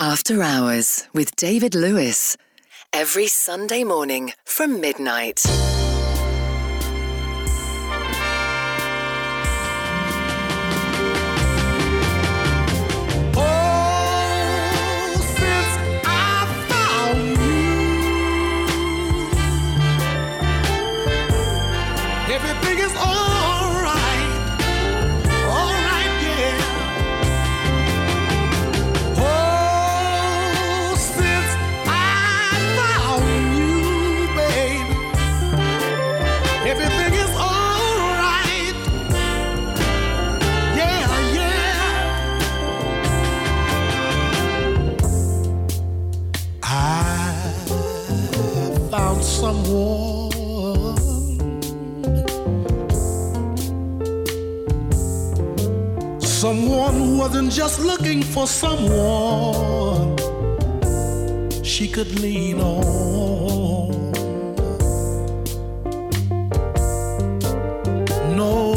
[0.00, 2.36] After Hours with David Lewis.
[2.92, 5.42] Every Sunday morning from midnight.
[49.78, 50.98] Someone
[56.20, 60.16] someone who wasn't just looking for someone
[61.62, 64.12] she could lean on
[68.36, 68.74] no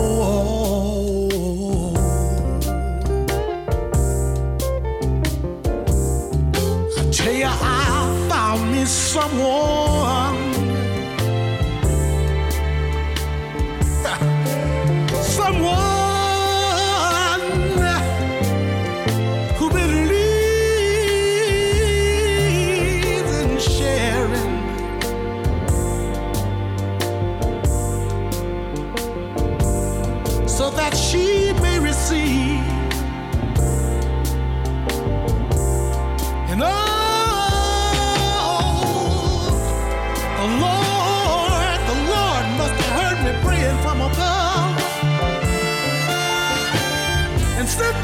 [6.98, 10.20] I tell you, I found me someone.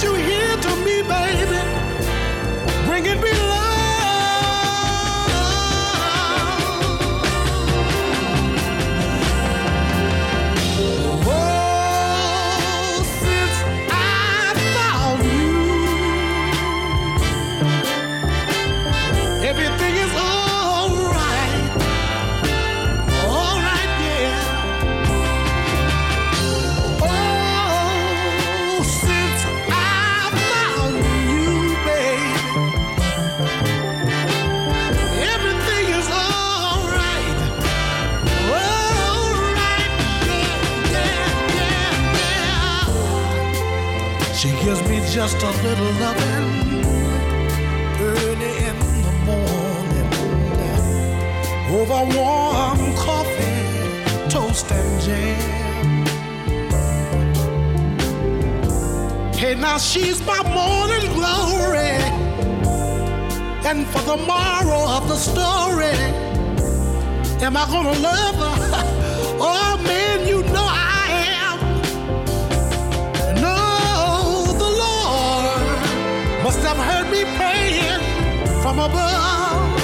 [0.04, 0.37] you hear?
[45.18, 46.84] Just a little loving
[48.00, 50.10] early in the morning
[51.72, 56.06] over warm coffee, toast and jam.
[59.34, 61.98] Hey, now she's my morning glory,
[63.66, 65.98] and for the morrow of the story,
[67.42, 68.37] am I gonna love
[76.68, 78.02] have heard me praying
[78.62, 79.80] from above.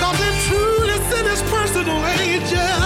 [0.00, 2.85] Cause it truly sent his personal angel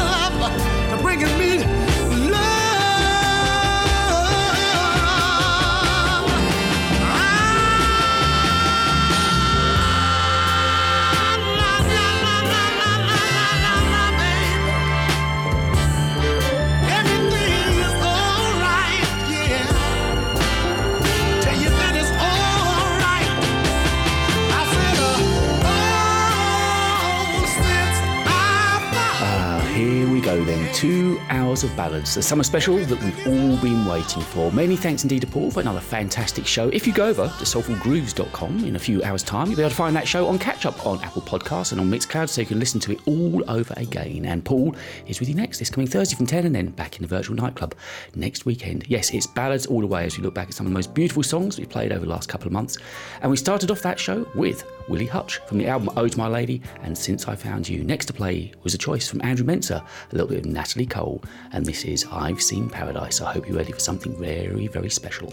[30.37, 30.73] go then.
[30.73, 34.53] Two hours of ballads, the summer special that we've all been waiting for.
[34.53, 36.69] Many thanks indeed to Paul for another fantastic show.
[36.69, 39.77] If you go over to soulfulgrooves.com in a few hours' time, you'll be able to
[39.77, 42.61] find that show on catch up on Apple Podcasts and on Mixcloud so you can
[42.61, 44.25] listen to it all over again.
[44.25, 44.77] And Paul
[45.07, 47.35] is with you next this coming Thursday from 10 and then back in the virtual
[47.35, 47.75] nightclub
[48.15, 48.85] next weekend.
[48.89, 50.95] Yes, it's ballads all the way as we look back at some of the most
[50.95, 52.79] beautiful songs we've played over the last couple of months.
[53.23, 56.27] And we started off that show with Willie Hutch from the album Ode to My
[56.27, 57.85] Lady and Since I Found You.
[57.85, 61.23] Next to play was a choice from Andrew Menzer, a little bit of Natalie Cole,
[61.53, 63.21] and this is I've Seen Paradise.
[63.21, 65.33] I hope you're ready for something very, very special.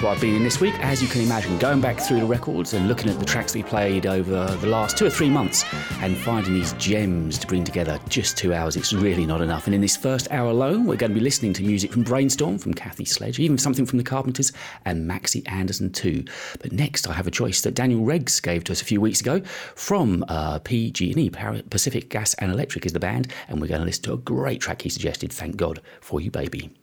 [0.00, 2.72] So I've been in this week, as you can imagine, going back through the records
[2.72, 5.62] and looking at the tracks we played over the last two or three months
[6.00, 8.00] and finding these gems to bring together.
[8.08, 9.66] Just two hours, it's really not enough.
[9.66, 12.56] And in this first hour alone, we're going to be listening to music from Brainstorm,
[12.56, 14.52] from Kathy Sledge, even something from The Carpenters
[14.86, 16.24] and Maxi Anderson too.
[16.60, 19.20] But next, I have a choice that Daniel Reggs gave to us a few weeks
[19.20, 19.42] ago
[19.74, 21.28] from uh, PG&E,
[21.68, 24.62] Pacific Gas and Electric is the band, and we're going to listen to a great
[24.62, 26.79] track he suggested, Thank God for You Baby.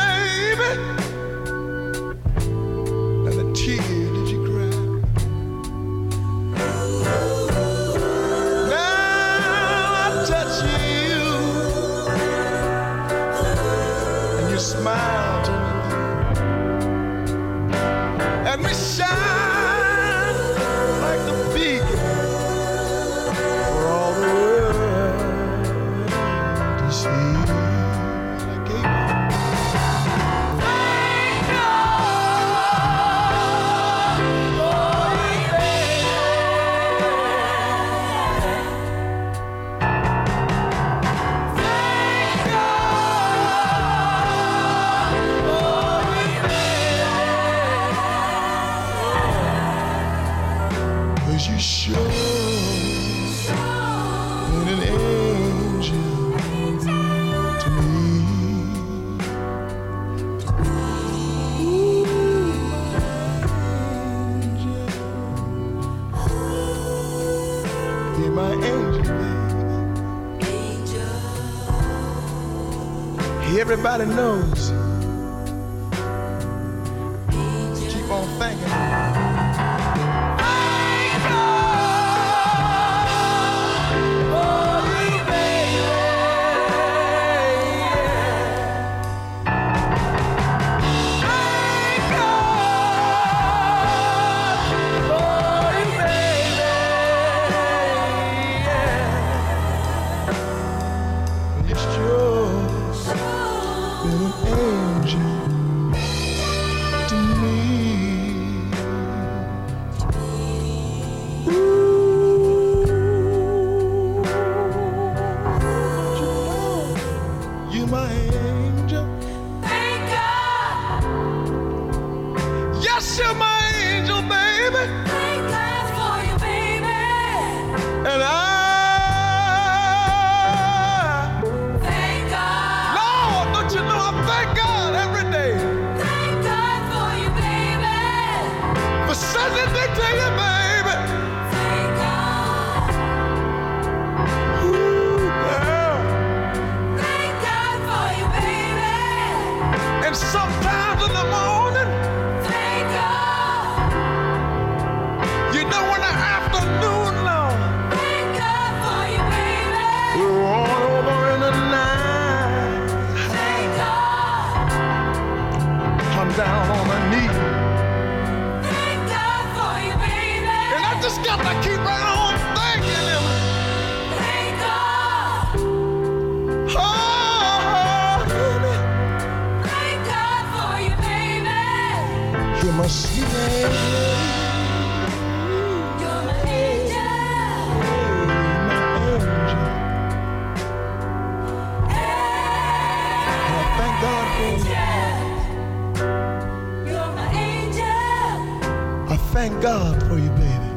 [199.48, 200.72] thank God for you, baby.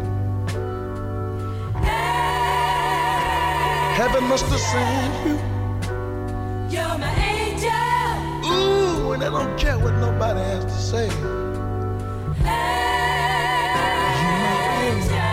[3.97, 5.37] Heaven must have sent you.
[6.69, 7.71] You're my angel.
[8.53, 11.09] Ooh, and I don't care what nobody has to say.
[11.09, 11.33] You're
[14.45, 15.33] my angel.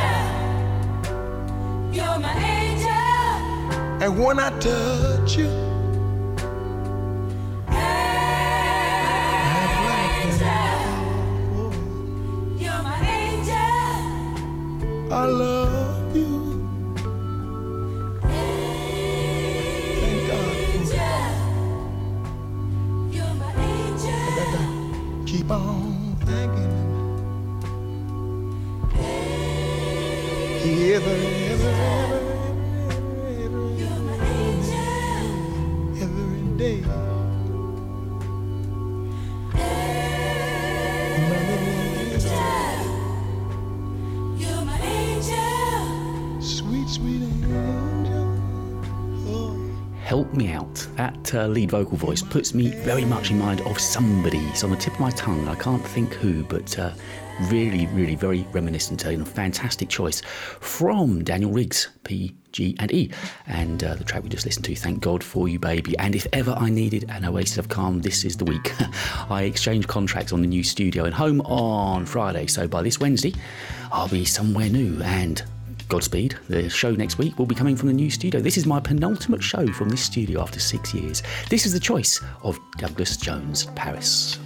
[1.98, 4.02] You're my angel.
[4.02, 5.65] And when I touch you.
[51.36, 54.40] Uh, lead vocal voice puts me very much in mind of somebody.
[54.50, 55.48] It's on the tip of my tongue.
[55.48, 56.92] I can't think who, but uh,
[57.50, 60.22] really, really very reminiscent and a fantastic choice
[60.62, 63.12] from Daniel Riggs, P, G, and E.
[63.48, 65.98] And uh, the track we just listened to, Thank God for You, Baby.
[66.00, 68.74] And if ever I needed an oasis of calm, this is the week.
[69.30, 72.48] I exchanged contracts on the new studio and home on Friday.
[72.48, 73.34] So by this Wednesday,
[73.92, 75.44] I'll be somewhere new and
[75.88, 76.38] Godspeed.
[76.50, 78.42] The show next week will be coming from the new studio.
[78.42, 81.24] This is my penultimate show from this studio after six years.
[81.50, 84.40] This is the choice of Douglas Jones, Paris.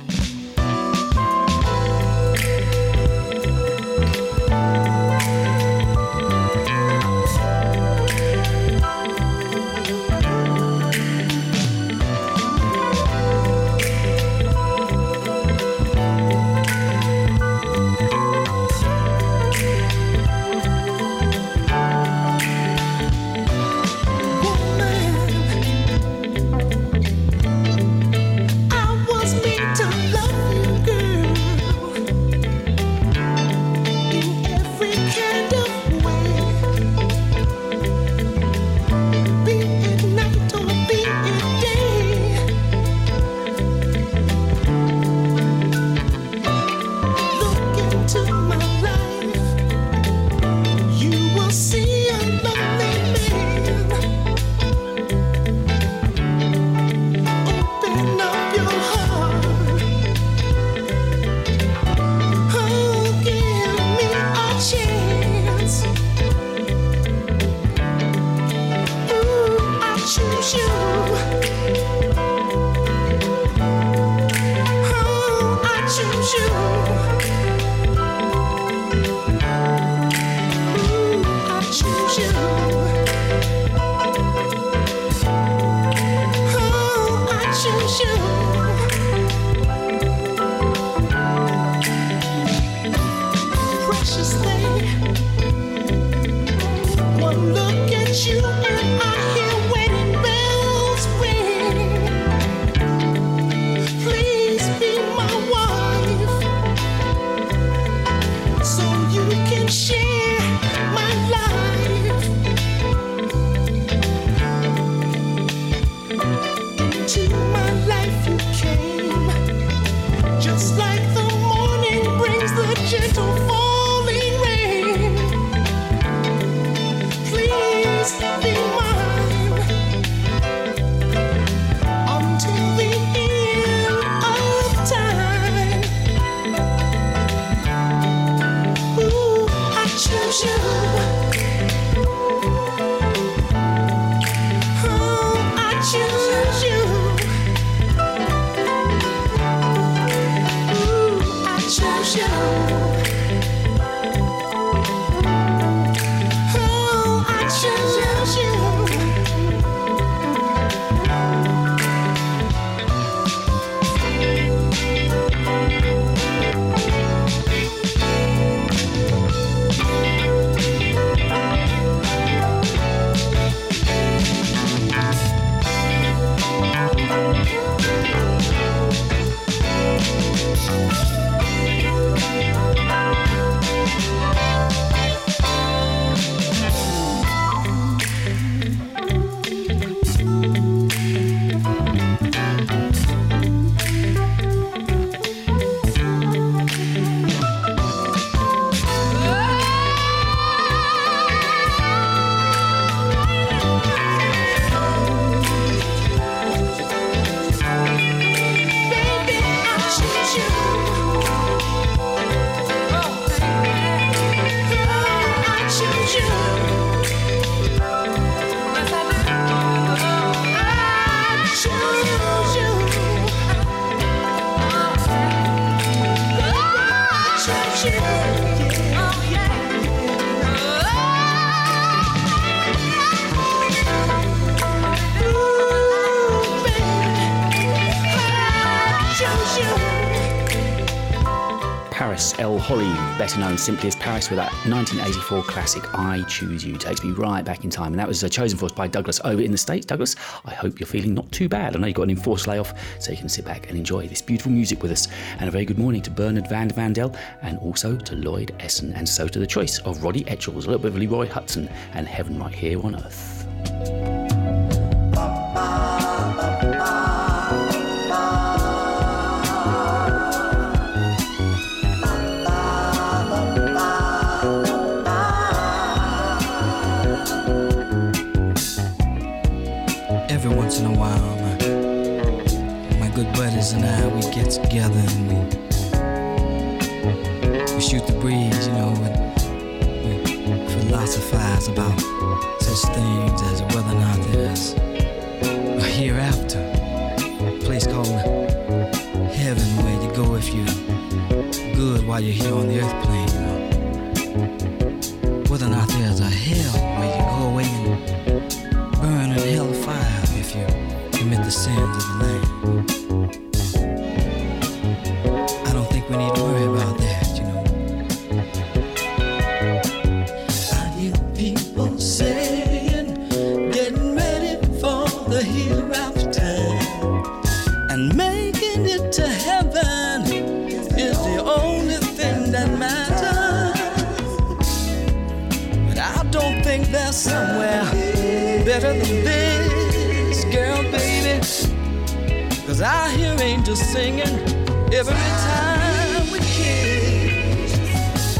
[243.70, 247.70] Simply as Paris, with that 1984 classic I Choose You, takes me right back in
[247.70, 247.94] time.
[247.94, 249.86] And that was uh, chosen for us by Douglas over in the States.
[249.86, 251.76] Douglas, I hope you're feeling not too bad.
[251.76, 254.24] I know you've got an enforced layoff, so you can sit back and enjoy this
[254.24, 255.08] beautiful music with us.
[255.38, 259.08] And a very good morning to Bernard Van Vandel and also to Lloyd Essen, and
[259.08, 262.40] so to the choice of Roddy Etchells, a little bit of Leroy Hutson, and Heaven
[262.40, 263.39] Right Here on Earth.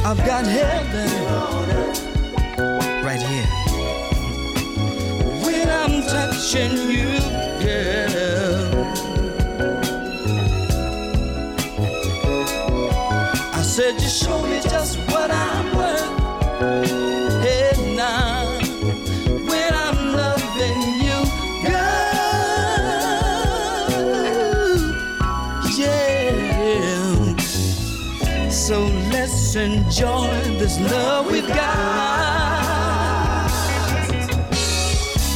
[0.10, 1.08] I've got heaven
[3.06, 3.46] right here.
[5.46, 7.19] When I'm touching you.
[29.60, 32.70] enjoy this love we've got.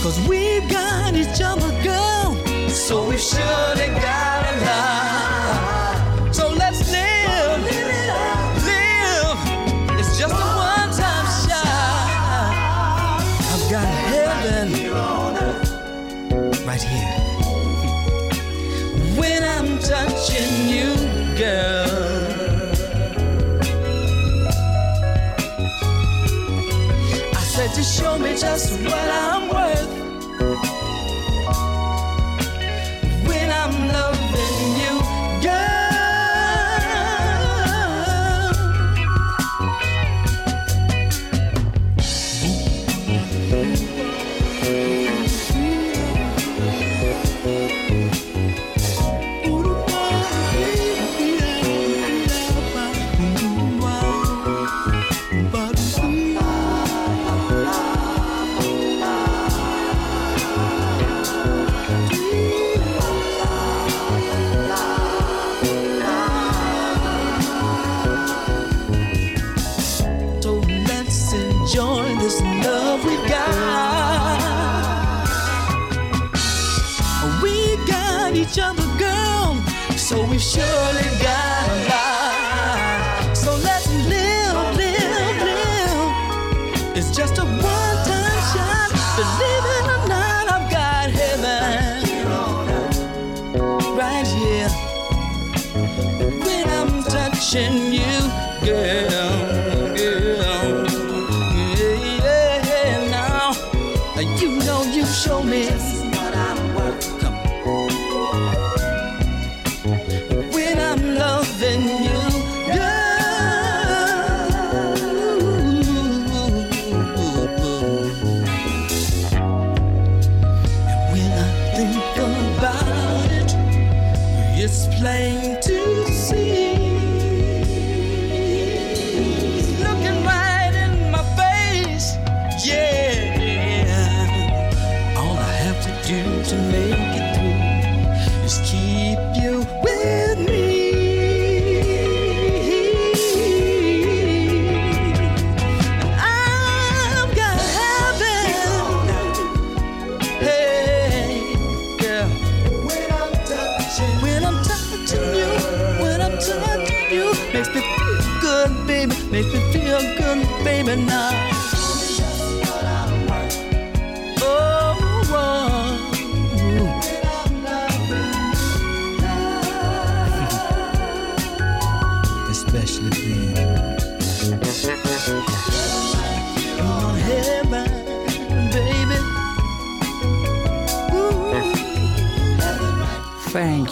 [0.02, 2.36] Cause we've got each other, girl,
[2.70, 4.33] so we should have got.
[28.36, 29.43] just what I'm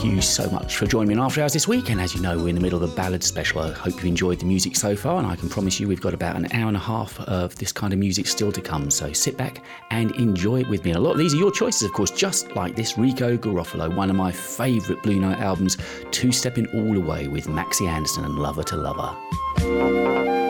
[0.02, 1.92] thank you so much for joining me in After Hours this week.
[1.92, 3.62] And as you know, we're in the middle of the ballad special.
[3.62, 6.16] I hope you've enjoyed the music so far, and I can promise you we've got
[6.16, 8.90] about an hour and a half of this kind of music still to come.
[8.90, 10.92] So sit back and enjoy it with me.
[10.92, 13.96] And a lot of these are your choices, of course, just like this Rico Garofalo,
[13.96, 15.78] one of my favourite Blue Note albums,
[16.10, 20.41] Two Stepping All the Way with Maxi Anderson and Lover to Lover.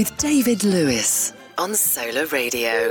[0.00, 2.90] With David Lewis on Solar Radio.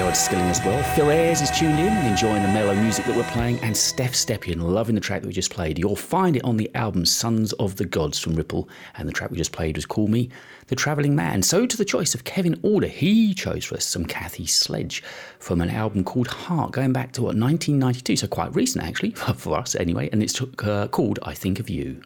[0.00, 0.82] Gerald Skilling as well.
[0.94, 4.62] Phil Ayres is tuned in, enjoying the mellow music that we're playing, and Steph Stepien,
[4.62, 5.78] loving the track that we just played.
[5.78, 9.30] You'll find it on the album Sons of the Gods from Ripple, and the track
[9.30, 10.30] we just played was Call Me
[10.68, 11.42] the Travelling Man.
[11.42, 15.02] So to the choice of Kevin Order, he chose for us some Kathy Sledge
[15.38, 19.58] from an album called Heart, going back to what, 1992, so quite recent actually, for
[19.58, 22.00] us anyway, and it's uh, called I Think of You.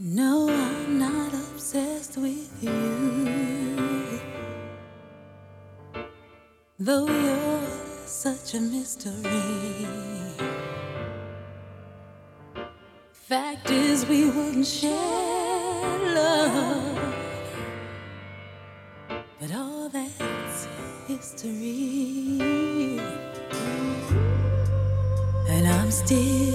[0.00, 0.47] No.
[8.48, 9.86] such a mystery.
[13.12, 16.98] Fact is, we wouldn't share love,
[19.38, 20.66] but all that's
[21.06, 22.38] history,
[25.48, 26.47] and I'm still.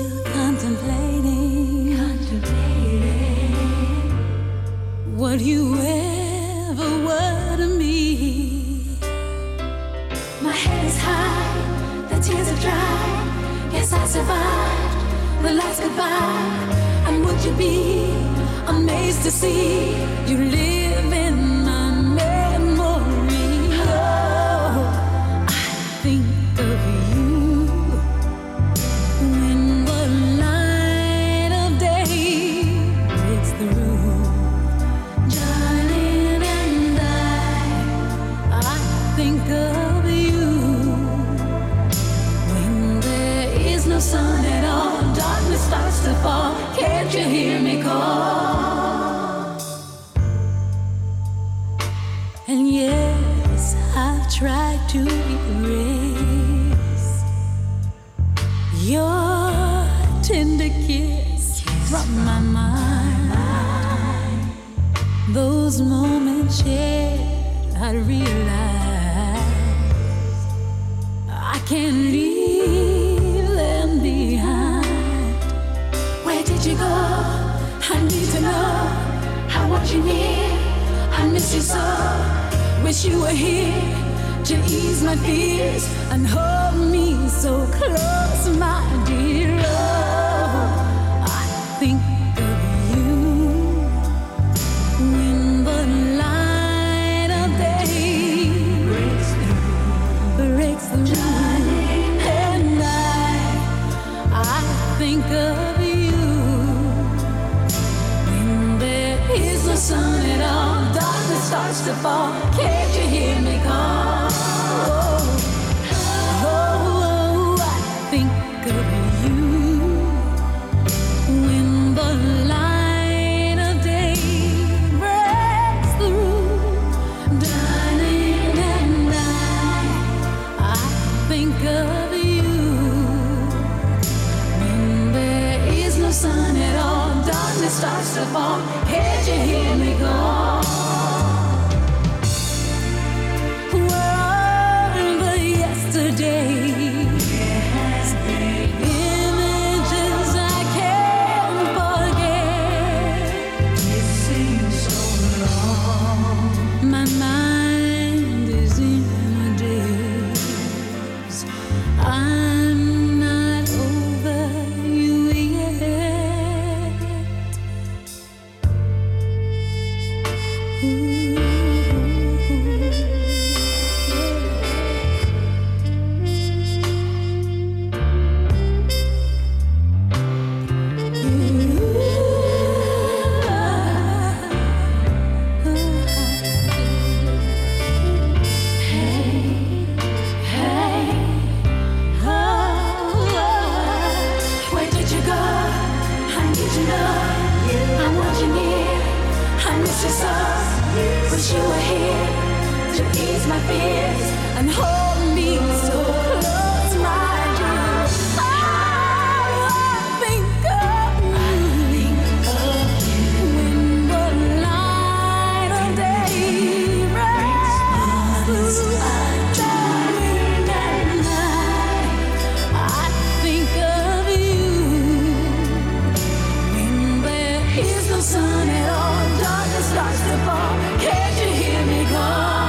[228.24, 229.38] sun at all.
[229.38, 230.74] Darkness starts to fall.
[231.00, 232.63] Can't you hear me call?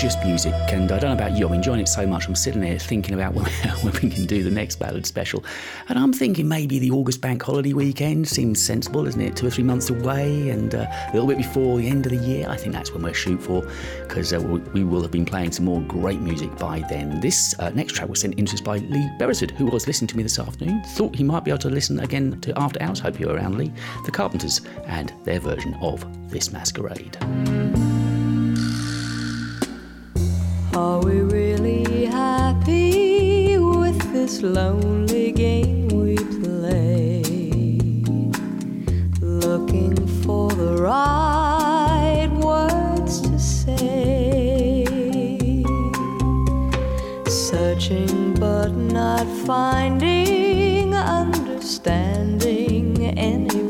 [0.00, 2.26] Gorgeous music, and I don't know about you, I'm enjoying it so much.
[2.26, 5.44] I'm sitting there thinking about when, when we can do the next ballad special,
[5.90, 9.36] and I'm thinking maybe the August bank holiday weekend seems sensible, isn't it?
[9.36, 12.26] Two or three months away, and uh, a little bit before the end of the
[12.26, 12.48] year.
[12.48, 13.62] I think that's when we'll shoot for,
[14.00, 17.20] because uh, we will have been playing some more great music by then.
[17.20, 20.08] This uh, next track was sent in to us by Lee Beresford, who was listening
[20.08, 20.82] to me this afternoon.
[20.94, 23.00] Thought he might be able to listen again to After Hours.
[23.00, 23.70] Hope you're around, Lee.
[24.06, 27.18] The Carpenters and their version of This Masquerade.
[30.80, 37.20] Are we really happy with this lonely game we play?
[39.20, 44.86] Looking for the right words to say.
[47.28, 53.69] Searching but not finding understanding anyway.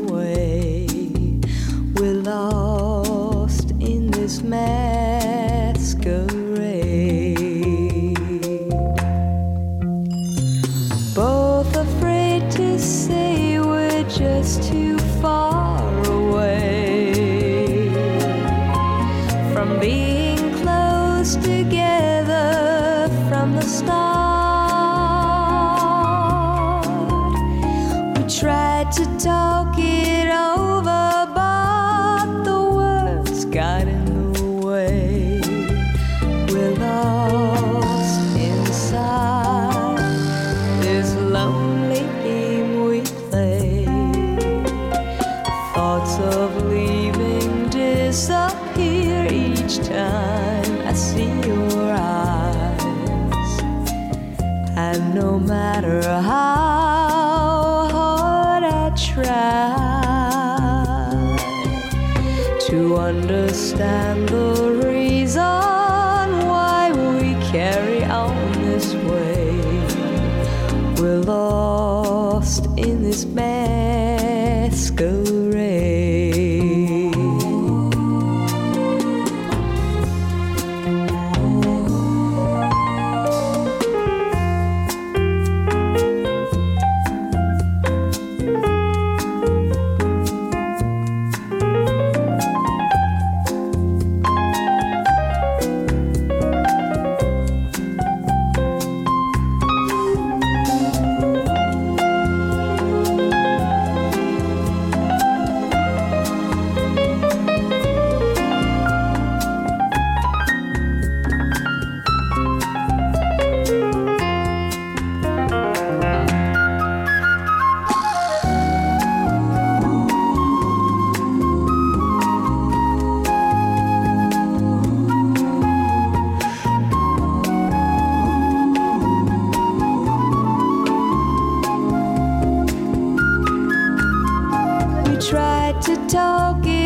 [135.81, 136.80] To talk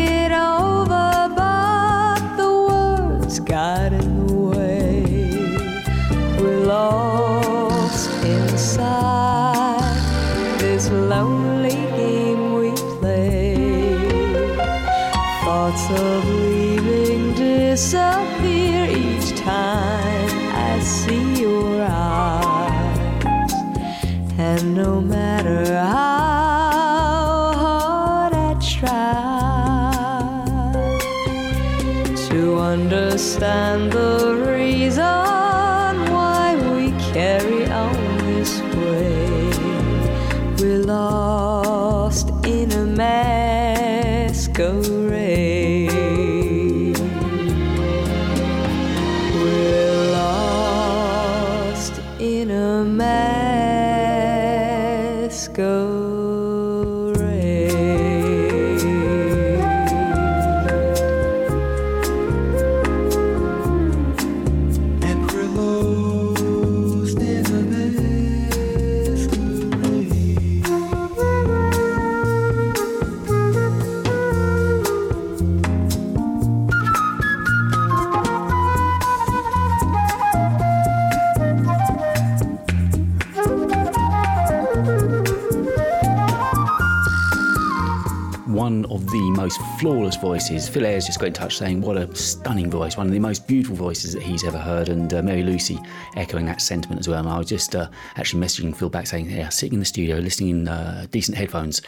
[89.78, 90.68] flawless voices.
[90.68, 93.46] Phil Ayres just got in touch saying, What a stunning voice, one of the most
[93.46, 94.88] beautiful voices that he's ever heard.
[94.88, 95.78] And uh, Mary Lucy
[96.16, 97.20] echoing that sentiment as well.
[97.20, 100.16] And I was just uh, actually messaging Phil back saying, Yeah, sitting in the studio,
[100.16, 101.82] listening in uh, decent headphones,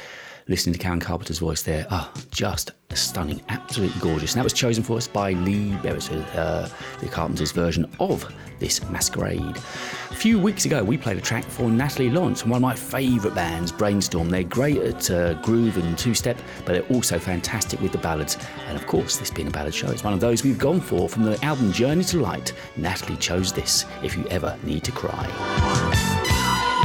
[0.48, 1.86] listening to Karen Carpenter's voice there.
[1.90, 4.32] Oh, just stunning, absolutely gorgeous.
[4.32, 6.68] And that was chosen for us by Lee Beresford, uh,
[7.00, 8.26] the Carpenters version of
[8.58, 9.56] this Masquerade.
[10.10, 13.34] A few weeks ago, we played a track for Natalie Lawrence one of my favourite
[13.34, 14.30] bands, Brainstorm.
[14.30, 18.36] They're great at uh, groove and two step, but they're also fantastic with the ballads.
[18.68, 21.08] And of course, this being a ballad show, it's one of those we've gone for
[21.08, 22.52] from the album Journey to Light.
[22.76, 25.26] Natalie chose this if you ever need to cry.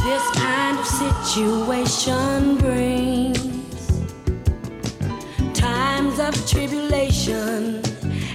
[0.03, 3.52] This kind of situation brings
[6.03, 7.81] times of tribulation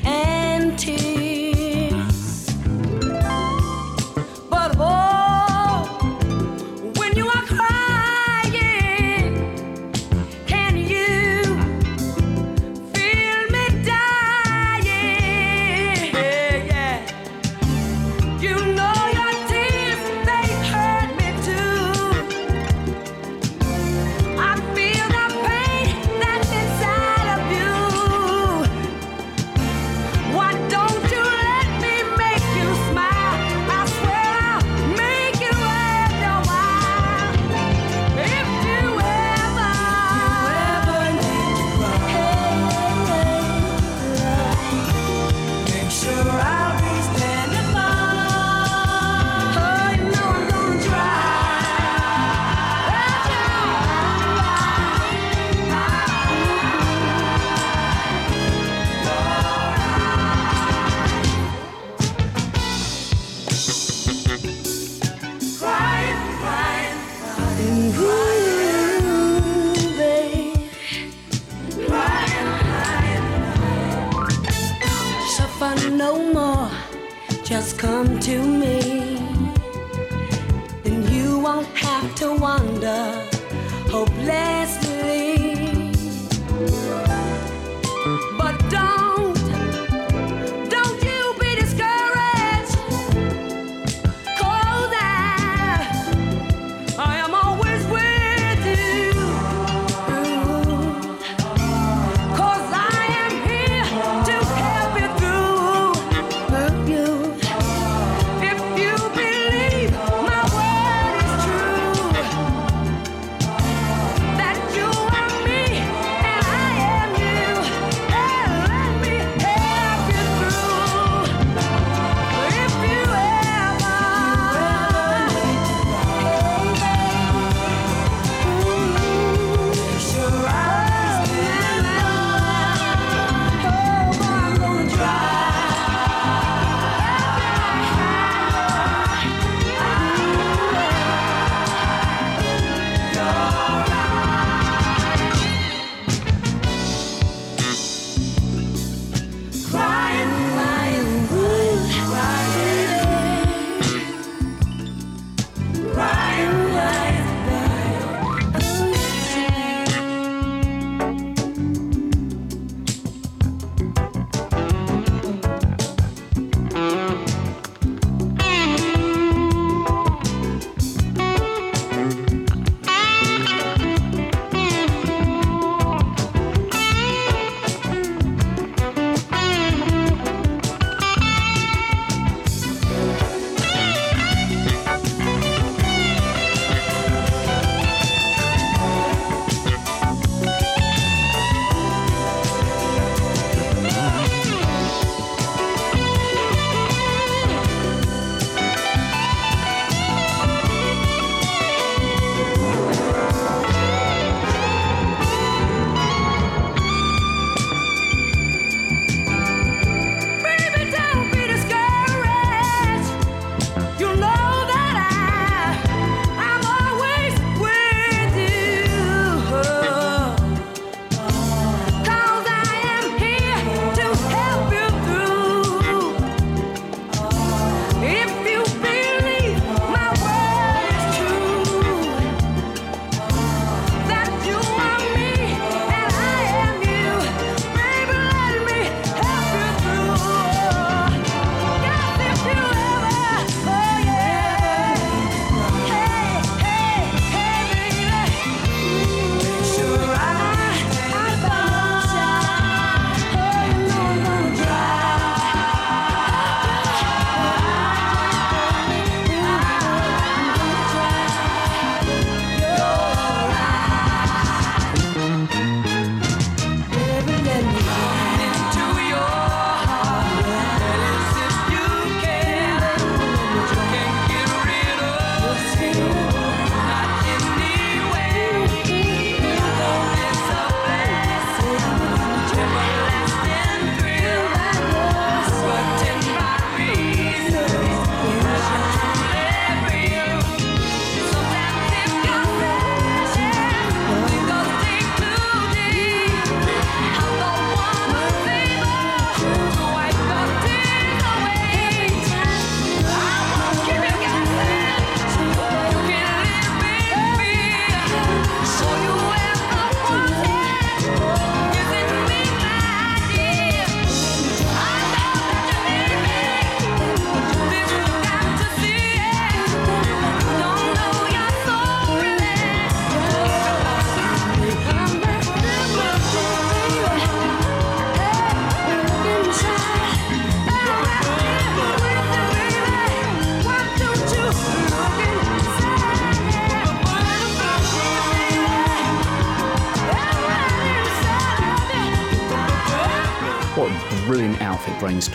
[0.05, 2.47] and tears.
[4.49, 5.18] But oh,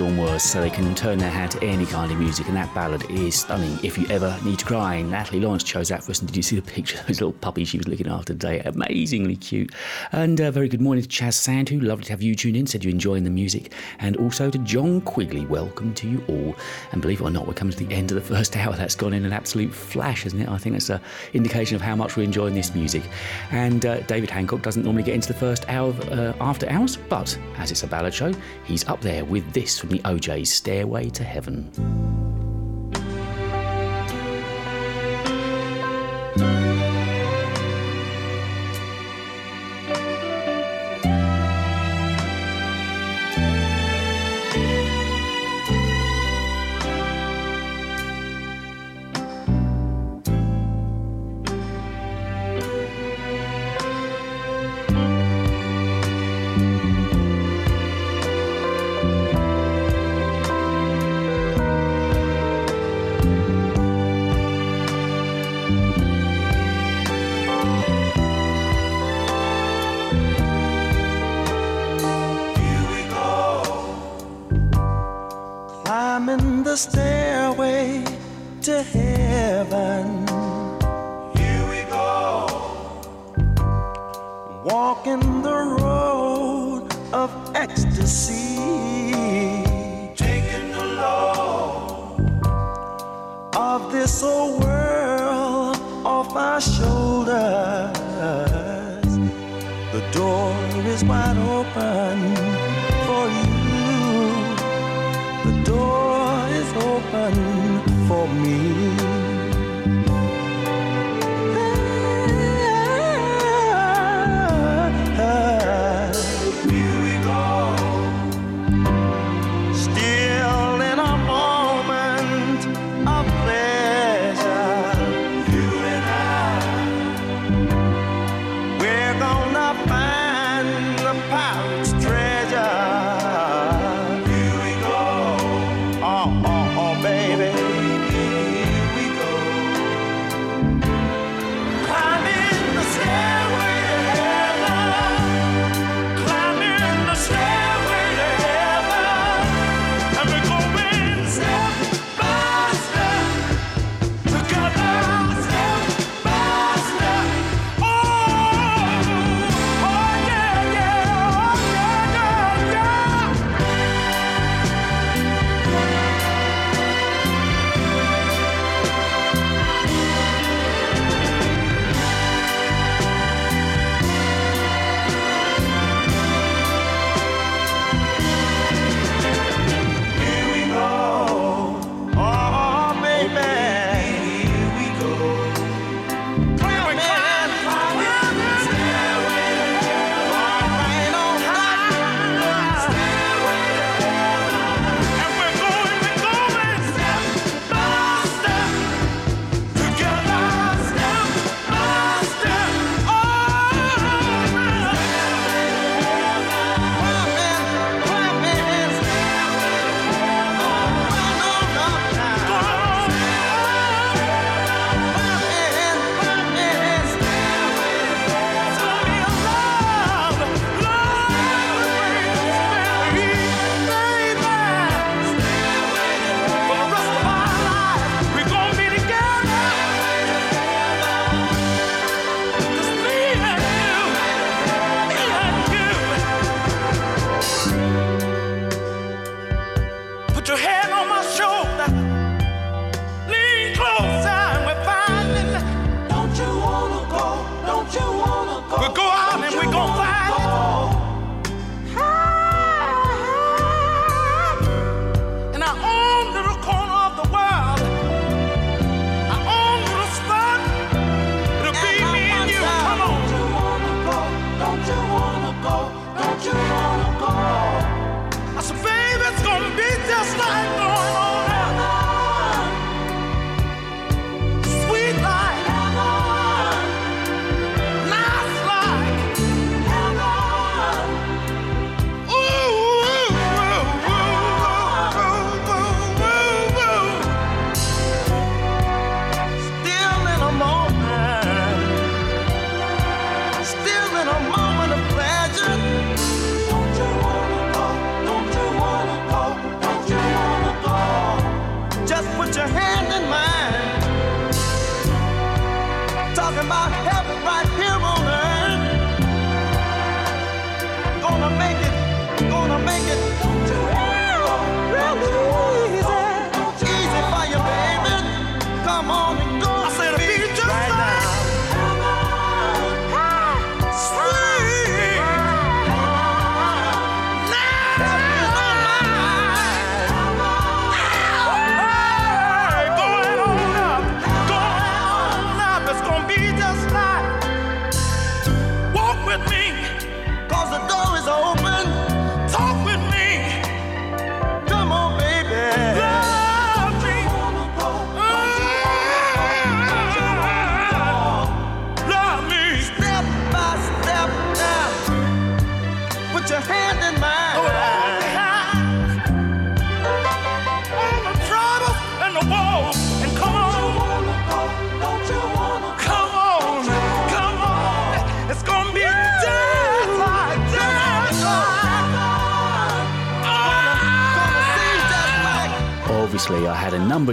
[0.03, 2.73] Brainstorm was so they can turn their hand to any kind of music, and that
[2.75, 3.79] ballad is stunning.
[3.83, 6.19] If you ever need to cry, Natalie Lawrence chose that for us.
[6.19, 8.59] And did you see the picture of those little puppies she was looking after today?
[8.61, 9.71] Amazingly cute.
[10.11, 11.81] And uh, very good morning to Chaz Sandhu.
[11.81, 12.67] Lovely to have you tune in.
[12.67, 13.71] Said you're enjoying the music.
[13.99, 15.45] And also to John Quigley.
[15.45, 16.55] Welcome to you all.
[16.91, 18.75] And believe it or not, we're coming to the end of the first hour.
[18.75, 20.49] That's gone in an absolute flash, hasn't it?
[20.49, 20.99] I think that's an
[21.33, 23.03] indication of how much we're enjoying this music.
[23.51, 26.97] And uh, David Hancock doesn't normally get into the first hour of, uh, after hours,
[26.97, 28.33] but as it's a ballad show,
[28.65, 31.69] he's up there with this from the O'Jays Stairway to Heaven.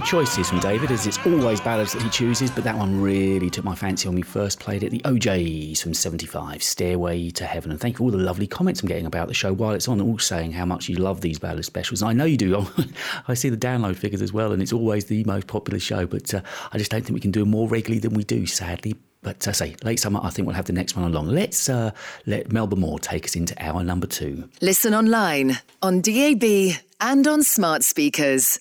[0.01, 3.51] Of choices from David, as it's always ballads that he chooses, but that one really
[3.51, 4.91] took my fancy when we first played it.
[4.91, 7.71] The O'Jays from 75, Stairway to Heaven.
[7.71, 9.89] And thank you for all the lovely comments I'm getting about the show while it's
[9.89, 12.01] on, all saying how much you love these ballad specials.
[12.01, 12.67] And I know you do.
[13.29, 16.33] I see the download figures as well, and it's always the most popular show, but
[16.33, 16.41] uh,
[16.73, 18.97] I just don't think we can do more regularly than we do, sadly.
[19.21, 21.27] But I uh, say, late summer, I think we'll have the next one along.
[21.27, 21.91] Let's uh,
[22.25, 24.49] let Melba Moore take us into hour number two.
[24.63, 28.61] Listen online, on DAB, and on smart speakers.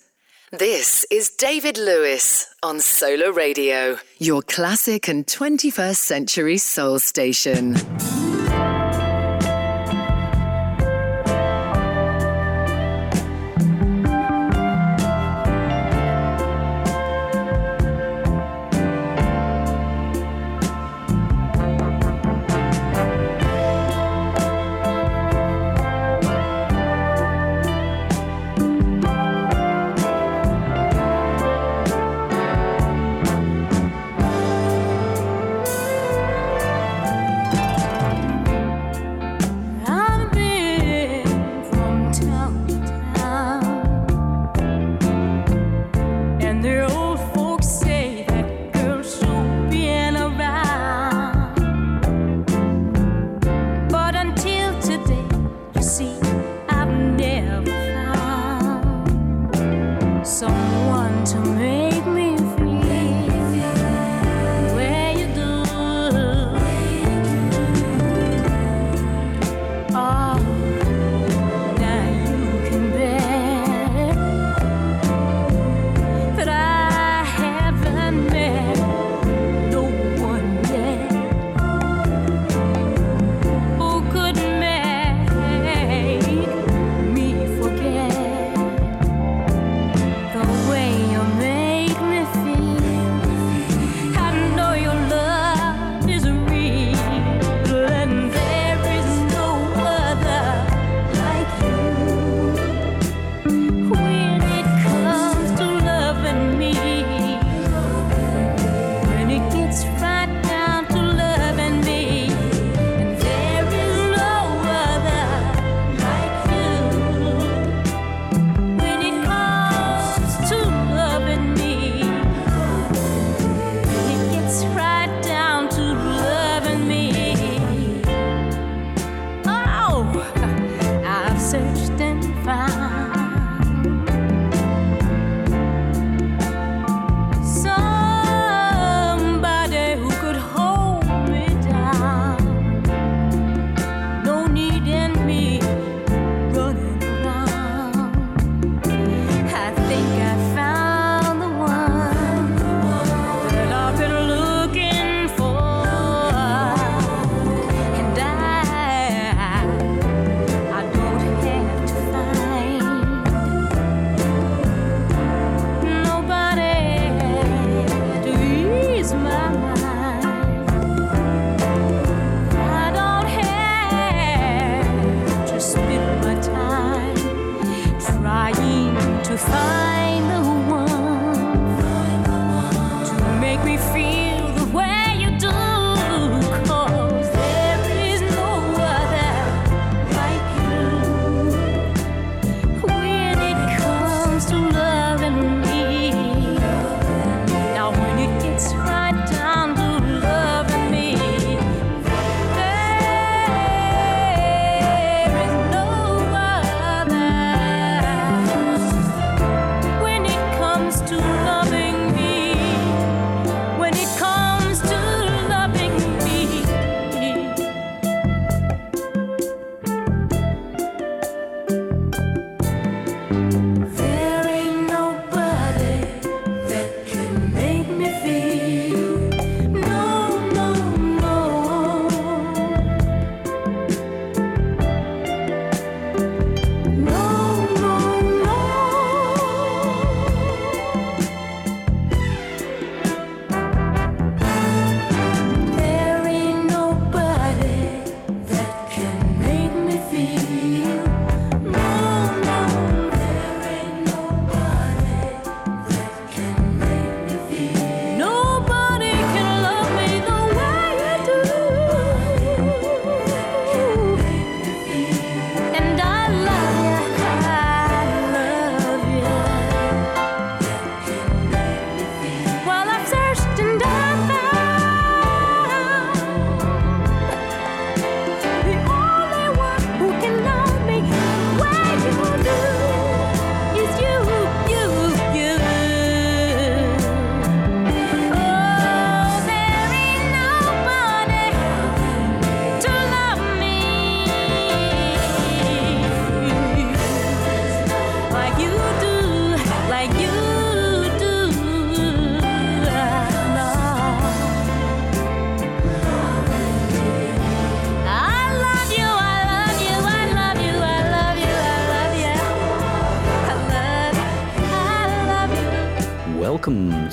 [0.51, 7.75] This is David Lewis on Solar Radio, your classic and 21st century soul station.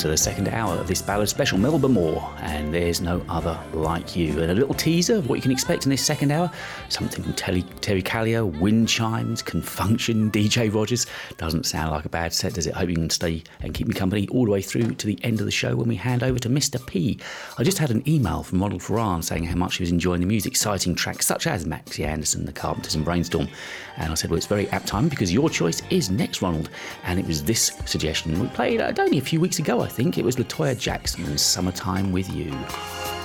[0.06, 2.32] To the second hour of this ballad special, Melba Moore,
[2.76, 4.42] There's No Other Like You.
[4.42, 6.50] And a little teaser of what you can expect in this second hour
[6.90, 11.06] something from Terry, Terry Callier, wind chimes, Con Funk Shun, DJ Rogers.
[11.38, 12.74] Doesn't sound like a bad set, does it?
[12.74, 15.40] Hope you can stay and keep me company all the way through to the end
[15.40, 16.86] of the show when we hand over to Mr.
[16.86, 17.18] P.
[17.56, 20.26] I just had an email from Ronald Ferran saying how much he was enjoying the
[20.26, 23.48] music, citing tracks such as Maxi Anderson, The Carpenters, and Brainstorm.
[23.96, 26.68] And I said, well, it's very apt time because your choice is next, Ronald.
[27.04, 30.18] And it was this suggestion we played uh, only a few weeks ago, I think.
[30.18, 32.52] It was Latoya Jackson's Summertime with You.
[32.68, 33.15] Something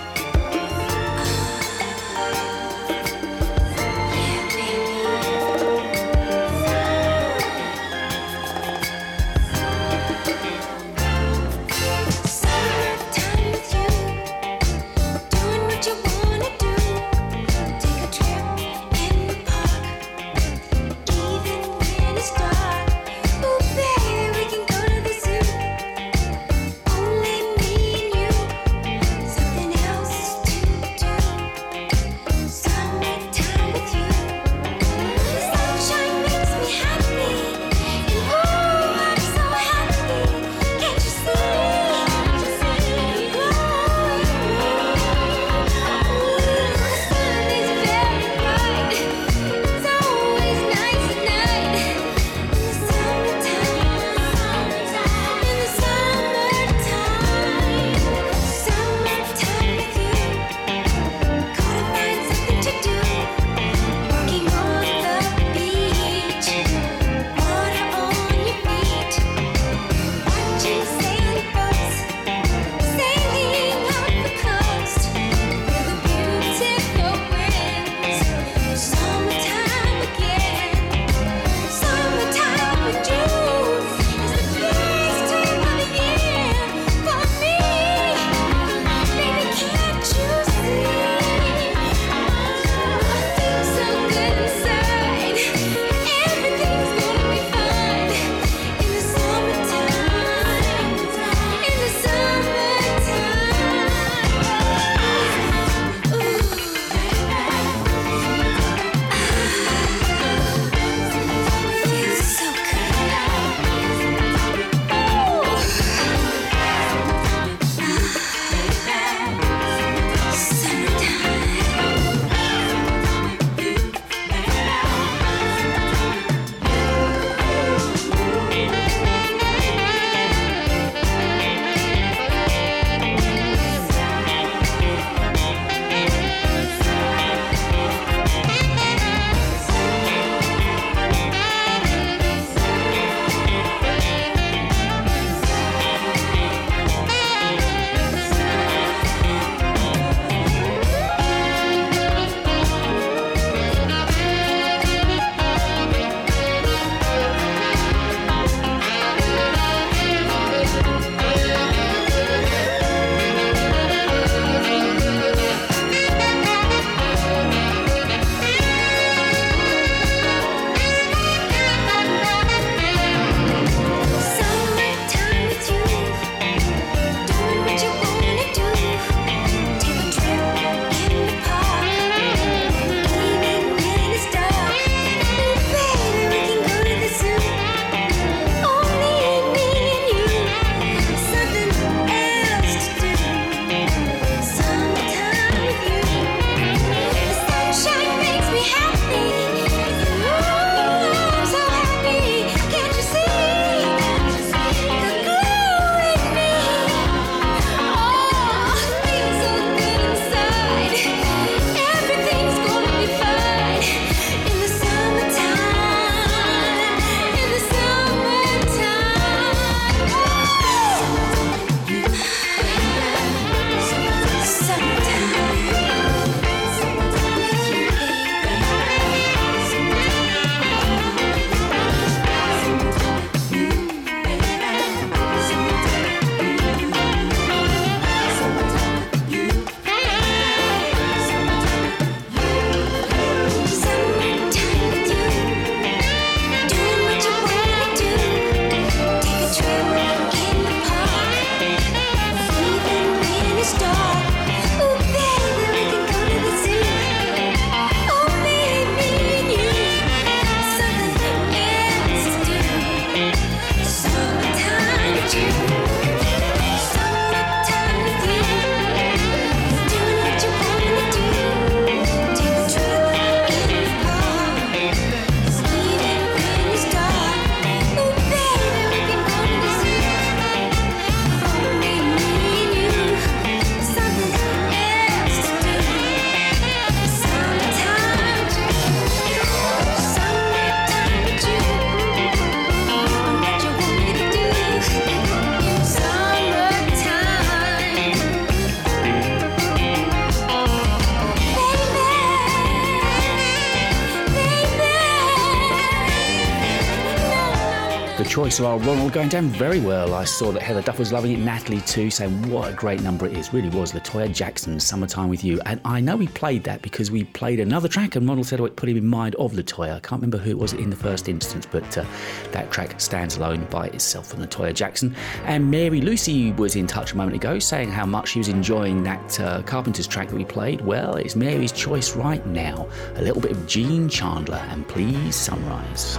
[308.52, 310.14] choice of our Ronald going down very well.
[310.14, 313.26] I saw that Heather Duff was loving it, Natalie too, saying what a great number
[313.26, 313.54] it is.
[313.54, 315.62] Really was Latoya Jackson's Summertime with You.
[315.66, 318.76] And I know we played that because we played another track and Ronald said it
[318.76, 319.96] put him in mind of Latoya.
[319.96, 322.04] I can't remember who it was in the first instance, but uh,
[322.52, 325.16] that track stands alone by itself from Latoya Jackson.
[325.46, 329.02] And Mary Lucy was in touch a moment ago saying how much she was enjoying
[329.04, 330.82] that uh, Carpenter's track that we played.
[330.82, 332.90] Well, it's Mary's choice right now.
[333.16, 336.18] A little bit of Gene Chandler and Please Sunrise.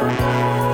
[0.00, 0.69] Please,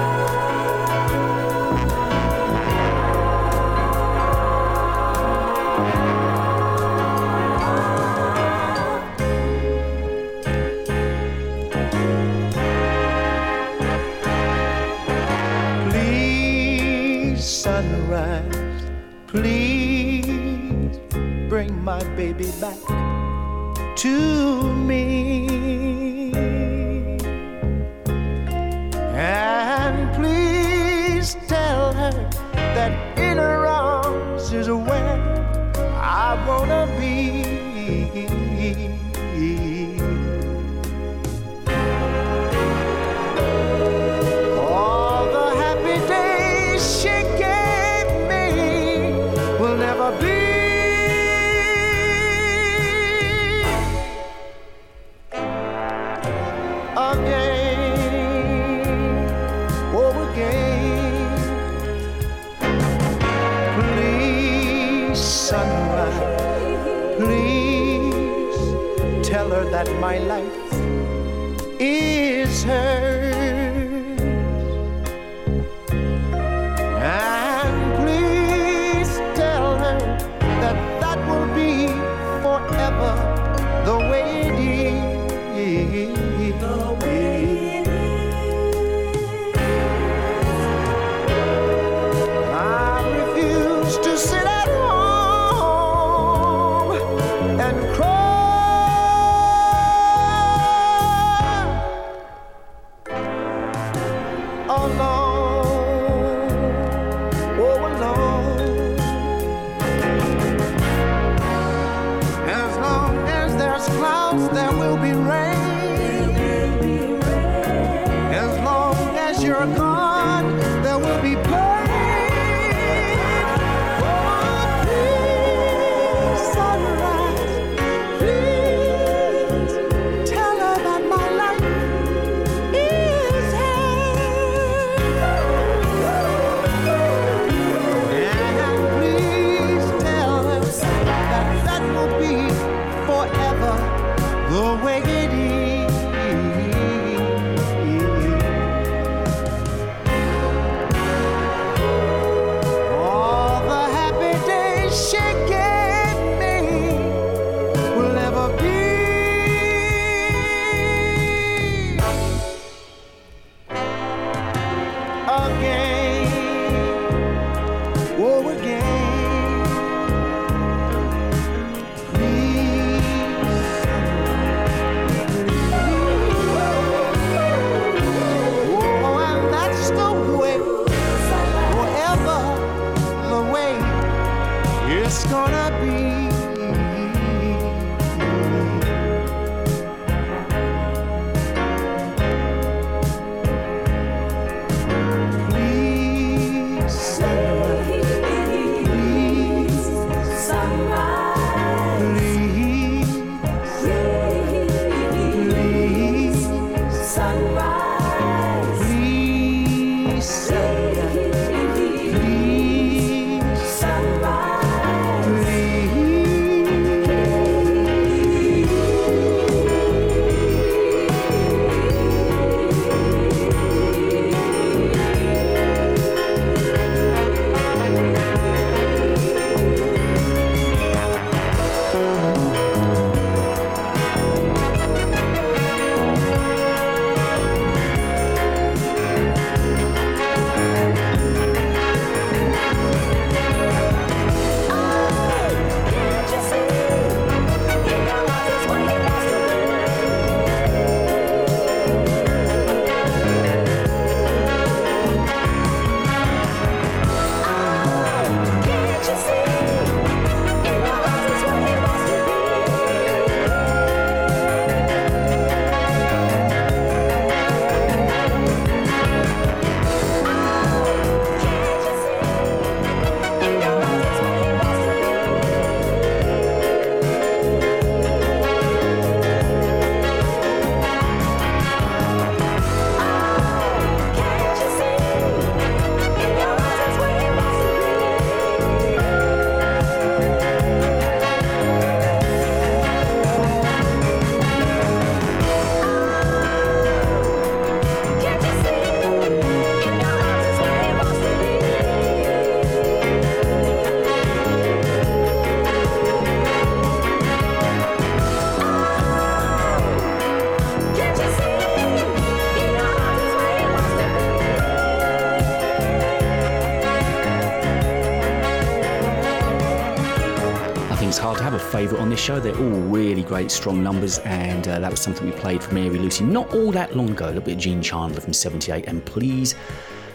[321.77, 322.41] favourite on this show.
[322.41, 325.99] They're all really great, strong numbers, and uh, that was something we played for Mary
[325.99, 327.27] Lucy not all that long ago.
[327.27, 329.55] A little bit of Gene Chandler from 78, and please.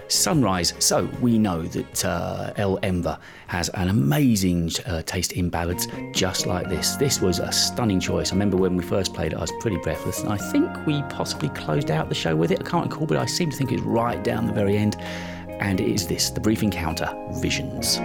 [0.07, 0.73] Sunrise.
[0.79, 6.47] So we know that uh, El Enver has an amazing uh, taste in ballads just
[6.47, 6.95] like this.
[6.95, 8.31] This was a stunning choice.
[8.31, 11.03] I remember when we first played it, I was pretty breathless, and I think we
[11.03, 12.59] possibly closed out the show with it.
[12.59, 14.97] I can't recall, but I seem to think it's right down the very end.
[15.59, 17.07] And it is this The Brief Encounter
[17.39, 17.99] Visions.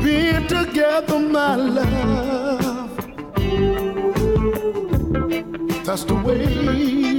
[0.00, 2.96] being together, my love.
[5.84, 6.44] That's the way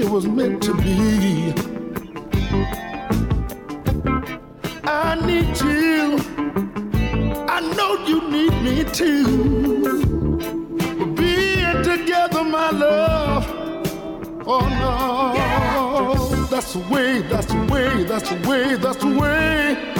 [0.01, 1.53] it was meant to be.
[4.85, 6.17] I need you.
[7.47, 9.97] I know you need me too.
[11.15, 13.45] Being together, my love.
[14.47, 16.45] Oh no.
[16.47, 19.92] That's the way, that's the way, that's the way, that's the way.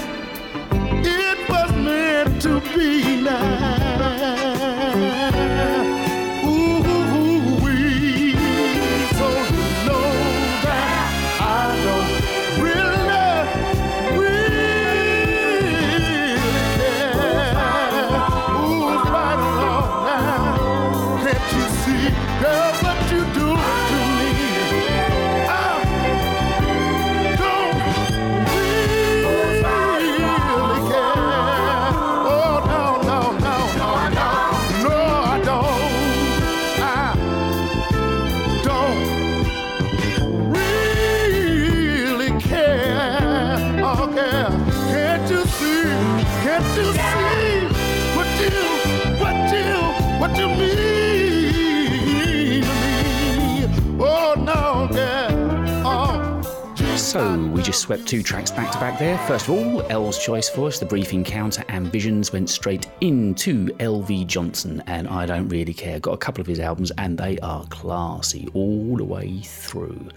[57.74, 59.18] Just swept two tracks back to back there.
[59.28, 63.70] First of all, L's choice for us, The Brief Encounter and Visions, went straight into
[63.80, 66.00] LV Johnson, and I don't really care.
[66.00, 70.08] Got a couple of his albums, and they are classy all the way through.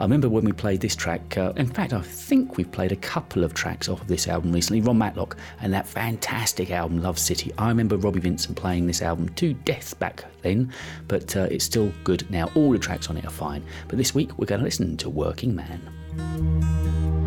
[0.00, 2.96] I remember when we played this track, uh, in fact, I think we've played a
[2.96, 7.18] couple of tracks off of this album recently, Ronn Matlock and that fantastic album, Love
[7.18, 7.52] City.
[7.58, 10.72] I remember Robbie Vincent playing this album to death back then,
[11.06, 12.50] but uh, it's still good now.
[12.54, 13.62] All the tracks on it are fine.
[13.88, 15.82] But this week we're going to listen to Working Man.
[16.16, 17.23] Música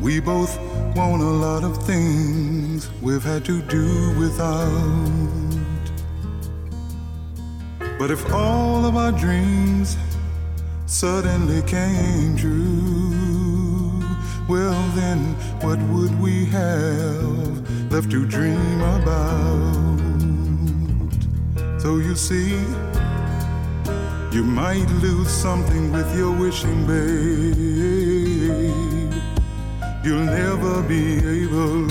[0.00, 0.56] we both
[0.94, 5.26] want a lot of things we've had to do without.
[7.98, 9.96] But if all of our dreams
[10.86, 14.00] suddenly came true,
[14.48, 15.18] well, then
[15.60, 19.98] what would we have left to dream about?
[21.80, 22.64] So you see,
[24.36, 27.56] you might lose something with your wishing, babe.
[30.04, 31.88] You'll never be able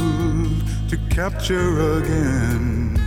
[0.89, 2.99] to capture again.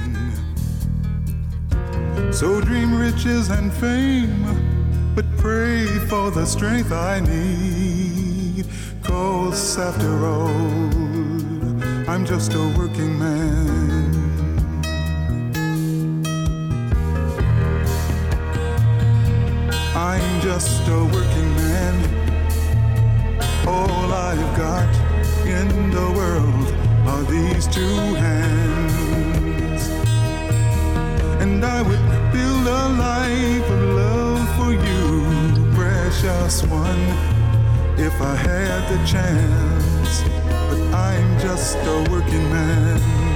[2.32, 4.42] So dream riches and fame,
[5.14, 8.66] but pray for the strength I need.
[9.04, 10.48] Cause after all,
[12.10, 14.07] I'm just a working man.
[20.08, 21.94] I'm just a working man.
[23.66, 24.88] All I've got
[25.44, 26.68] in the world
[27.06, 29.82] are these two hands.
[31.42, 37.04] And I would build a life of love for you, precious one,
[37.98, 40.22] if I had the chance.
[40.70, 43.27] But I'm just a working man.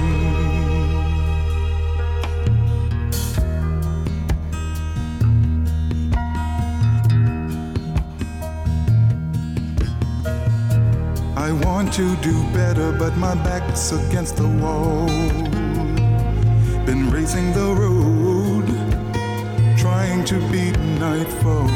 [11.43, 15.07] I want to do better, but my back's against the wall.
[16.85, 18.65] Been racing the road,
[19.77, 21.69] trying to beat nightfall.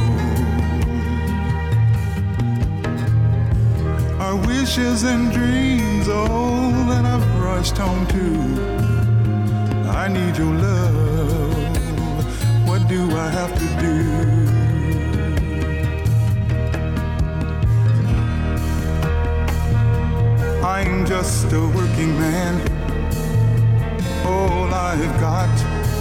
[4.22, 8.26] Our wishes and dreams, all that I've rushed home to.
[9.89, 11.57] I need your love.
[12.69, 14.37] What do I have to do?
[20.78, 22.54] I'm just a working man.
[24.28, 25.49] All I've got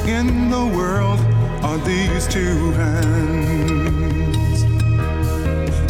[0.06, 1.18] in the world
[1.64, 4.62] are these two hands.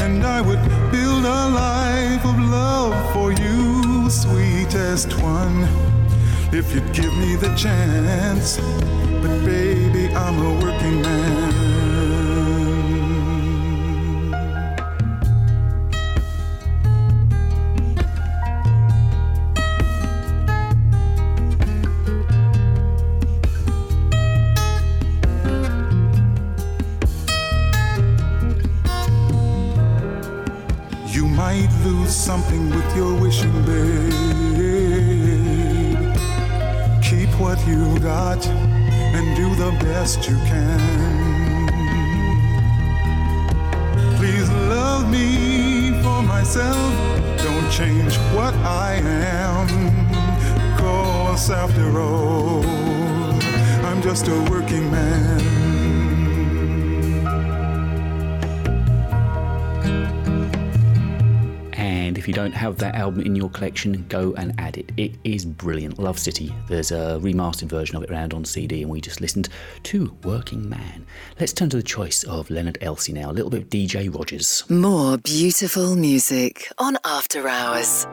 [0.01, 5.67] And I would build a life of love for you, sweetest one,
[6.53, 8.59] if you'd give me the chance.
[9.21, 11.46] But baby, I'm a working man.
[32.97, 34.13] Your wishing, babe.
[37.03, 40.81] Keep what you got and do the best you can.
[44.17, 46.93] Please love me for myself.
[47.45, 49.69] Don't change what I am.
[50.79, 52.65] Cause after all,
[53.85, 55.56] I'm just a working man.
[62.27, 64.91] If you don't have that album in your collection, go and add it.
[64.97, 65.97] It is brilliant.
[66.01, 66.53] Love City.
[66.67, 69.49] There's a remastered version of it around on CD, and we just listened
[69.85, 71.07] to Working Man.
[71.39, 73.31] Let's turn to the choice of Leonard Elsey now.
[73.31, 74.65] A little bit of DJ Rogers.
[74.69, 78.09] More beautiful music on After Hours.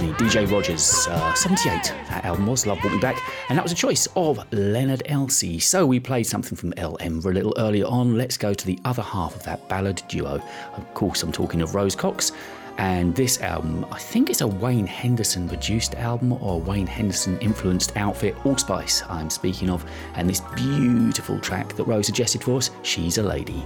[0.00, 1.92] Anthony, DJ Rogers, uh, 78.
[2.24, 5.58] Album was Love Brought Me Back, and that was a choice of Leonard Elsie.
[5.58, 8.16] So we played something from LM a little earlier on.
[8.16, 10.42] Let's go to the other half of that ballad duo.
[10.74, 12.32] Of course, I'm talking of Rose Cox.
[12.78, 17.94] And this album, I think it's a Wayne Henderson produced album or Wayne Henderson influenced
[17.98, 23.18] outfit, Allspice, I'm speaking of, and this beautiful track that Rose suggested for us, She's
[23.18, 23.62] a Lady.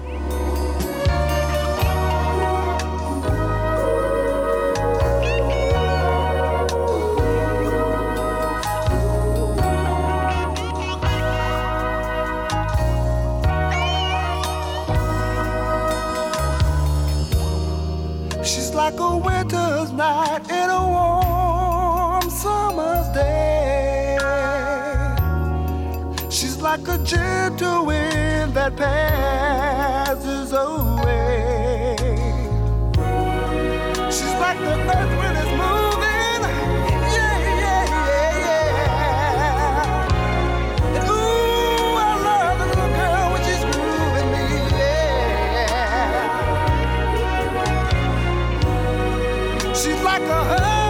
[50.35, 50.84] She's like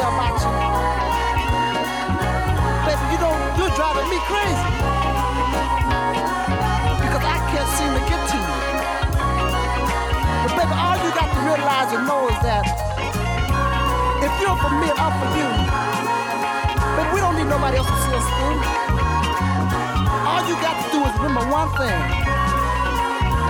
[0.00, 0.52] say about you.
[2.88, 3.18] Baby, you
[3.60, 4.68] You're driving me crazy.
[7.04, 8.56] Because I can't seem to get to you.
[10.42, 12.64] But baby, all you got to realize and know is that
[14.24, 15.50] if you're for me I'm for you,
[16.96, 18.60] but we don't need nobody else to see us through.
[20.28, 22.00] All you got to do is remember one thing,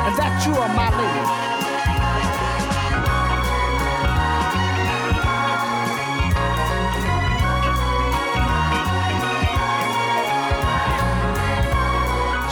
[0.07, 1.50] and that you are my lady.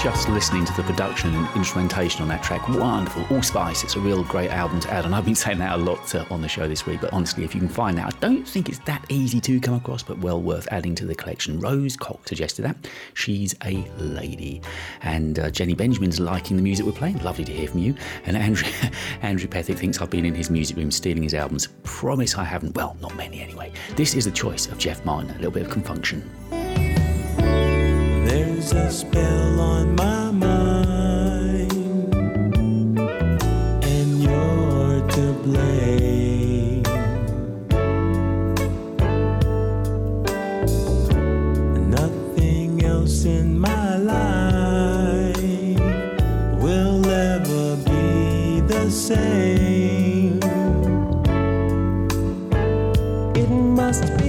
[0.09, 3.85] Just listening to the production and instrumentation on that track, wonderful, Allspice.
[3.85, 6.25] It's a real great album to add, and I've been saying that a lot uh,
[6.31, 7.03] on the show this week.
[7.03, 9.75] But honestly, if you can find that, I don't think it's that easy to come
[9.75, 11.61] across, but well worth adding to the collection.
[11.61, 12.89] Rose Cox suggested that.
[13.13, 14.63] She's a lady,
[15.03, 17.19] and uh, Jenny Benjamin's liking the music we're playing.
[17.19, 17.95] Lovely to hear from you.
[18.25, 18.67] And Andrew
[19.21, 21.69] Andrew Pethick thinks I've been in his music room stealing his albums.
[21.83, 22.75] Promise I haven't.
[22.75, 23.73] Well, not many anyway.
[23.95, 25.33] This is the choice of Jeff Martin.
[25.33, 26.58] A little bit of Con Funk Shun.
[28.71, 31.73] A spell on my mind,
[33.83, 36.83] and you're to blame.
[41.91, 45.39] Nothing else in my life
[46.63, 50.41] will ever be the same.
[53.35, 54.28] It must be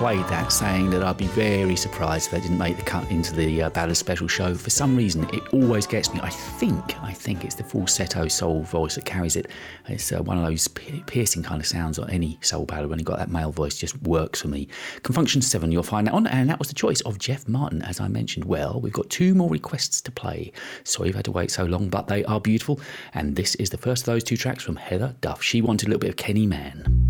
[0.00, 3.34] played that, saying that I'd be very surprised if they didn't make the cut into
[3.34, 4.54] the uh, Ballad Special show.
[4.54, 6.20] For some reason, it always gets me.
[6.22, 9.48] I think, I think it's the falsetto soul voice that carries it.
[9.88, 13.04] It's uh, one of those piercing kind of sounds on any soul ballad when you
[13.04, 14.68] got that male voice, just works for me.
[15.02, 17.46] Con Funk Shun 7, you'll find that on, and that was the choice of Jeff
[17.46, 18.46] Martin, as I mentioned.
[18.46, 20.50] Well, we've got two more requests to play.
[20.82, 22.80] Sorry you've had to wait so long, but they are beautiful.
[23.12, 25.42] And this is the first of those two tracks from Heather Duff.
[25.42, 27.09] She wanted a little bit of Kenny Mann.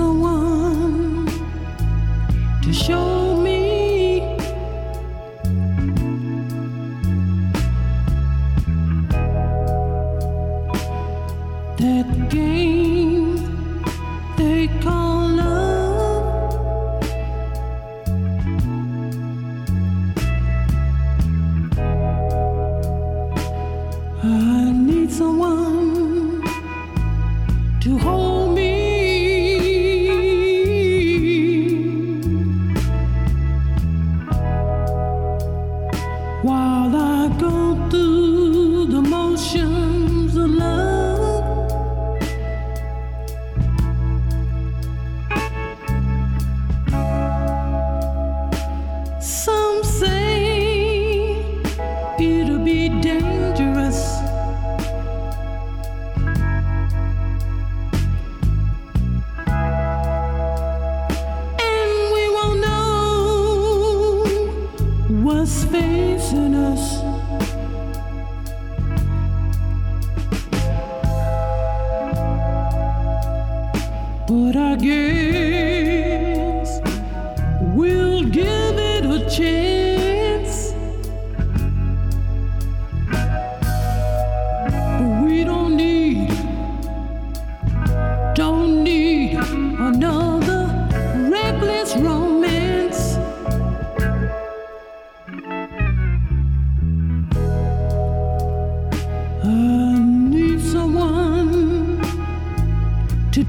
[0.00, 1.26] Someone
[2.62, 4.20] to show me
[11.80, 13.36] that game
[14.38, 16.54] they call love.
[24.22, 25.49] I need someone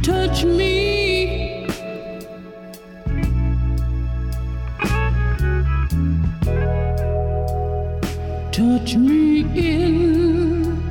[0.02, 1.68] touch me.
[8.52, 10.84] Touch me in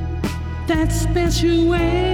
[0.66, 2.09] that special way.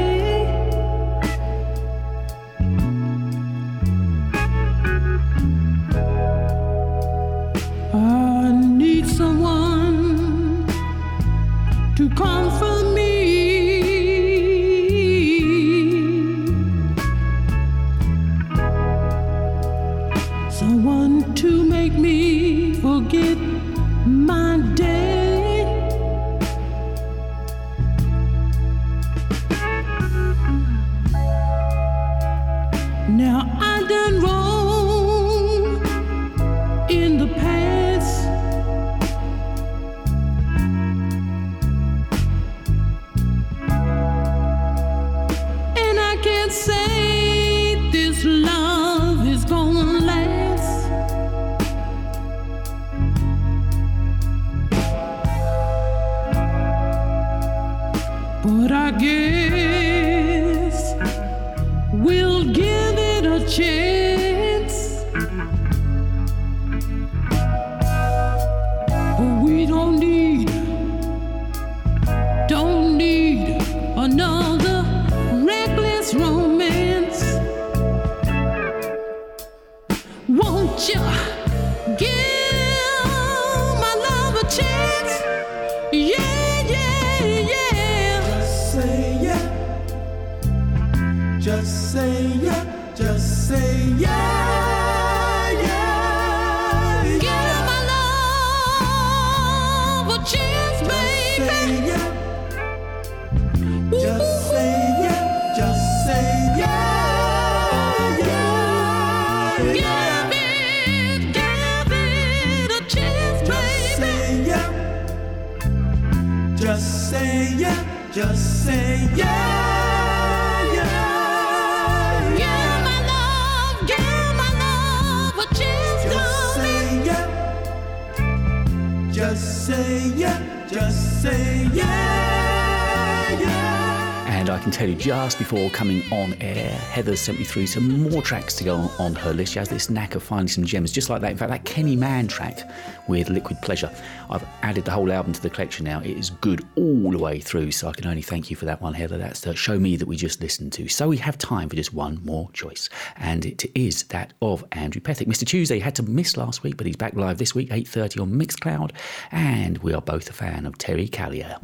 [135.26, 139.16] Just before coming on air, Heather sent me through some more tracks to go on
[139.16, 139.54] her list.
[139.54, 141.32] She has this knack of finding some gems, just like that.
[141.32, 142.60] In fact, that Kenny Mann track
[143.08, 143.90] with Liquid Pleasure,
[144.30, 145.98] I've added the whole album to the collection now.
[145.98, 148.80] It is good all the way through, so I can only thank you for that
[148.80, 149.18] one, Heather.
[149.18, 150.86] That's the Show Me that we just listened to.
[150.86, 155.02] So we have time for just one more choice, and it is that of Andrew
[155.02, 155.26] Pethick.
[155.26, 155.44] Mr.
[155.44, 158.92] Tuesday had to miss last week, but he's back live this week, 8.30 on Mixcloud,
[159.32, 161.56] and we are both a fan of Terry Callier.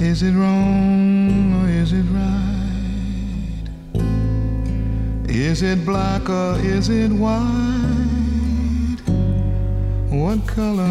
[0.00, 2.28] Is it wrong or is it right?
[5.28, 7.38] Is it black or is it white?
[10.08, 10.84] What color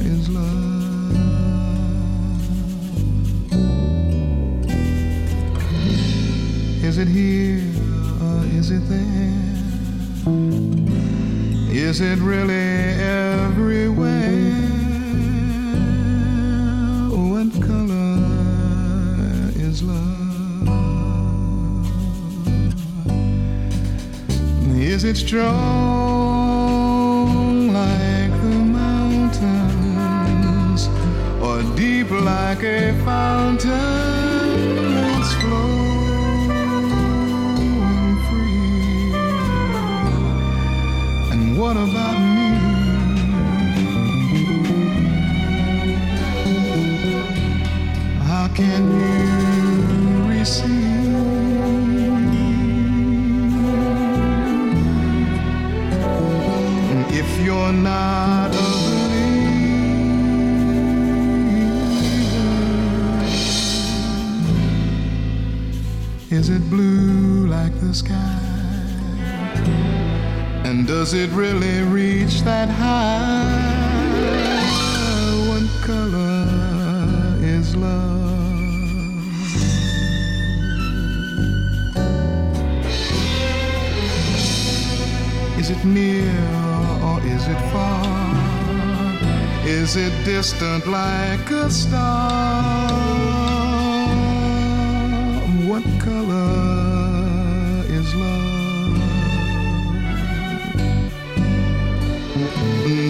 [0.00, 0.44] is love?
[6.82, 7.62] Is it here
[8.22, 9.54] or is it there?
[11.70, 14.63] Is it really everywhere?
[24.86, 25.48] Is it strong
[27.72, 30.00] like the mountains
[31.42, 33.72] or deep like a fountain
[34.92, 36.68] that's flowing
[38.28, 39.14] free?
[41.32, 42.23] And what about
[66.44, 68.38] Is it blue like the sky?
[70.66, 73.48] And does it really reach that high?
[75.48, 79.24] What color is love?
[85.58, 86.28] Is it near
[87.08, 88.36] or is it far?
[89.64, 93.03] Is it distant like a star?
[95.74, 98.94] What color is love?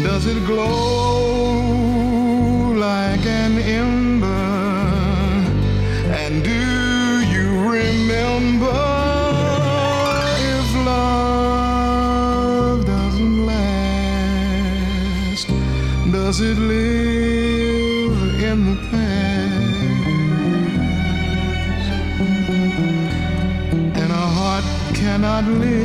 [0.03, 1.44] Does it glow
[25.61, 25.84] cannot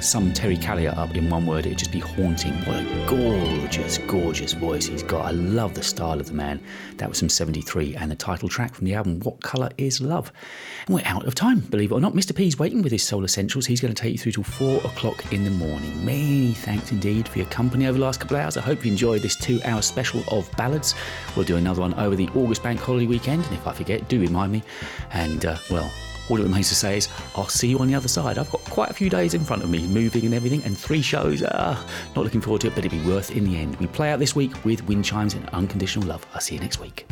[0.00, 2.52] some Terry Callier up in one word, it'd just be haunting.
[2.64, 5.26] What a gorgeous, gorgeous voice he's got.
[5.26, 6.60] I love the style of the man.
[6.96, 10.32] That was from 73 and the title track from the album, What Colour Is Love?
[10.86, 12.14] And we're out of time, believe it or not.
[12.14, 12.34] Mr.
[12.34, 13.66] P's waiting with his Soul Essentials.
[13.66, 16.04] He's going to take you through till four o'clock in the morning.
[16.04, 18.56] Many thanks indeed for your company over the last couple of hours.
[18.56, 20.94] I hope you enjoyed this two hour special of ballads.
[21.36, 23.44] We'll do another one over the August Bank Holiday weekend.
[23.44, 24.62] And if I forget, do remind me.
[25.12, 25.90] And, uh, well,
[26.28, 28.38] all that remains to say is I'll see you on the other side.
[28.38, 31.02] I've got quite a few days in front of me, moving and everything, and three
[31.02, 31.42] shows.
[31.42, 31.84] Ah,
[32.14, 33.76] not looking forward to it, but it'll be worth in the end.
[33.76, 36.26] We play out this week with Wind Chimes and Unconditional Love.
[36.34, 37.06] I'll see you next week.